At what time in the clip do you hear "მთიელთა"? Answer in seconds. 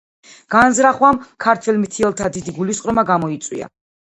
1.83-2.33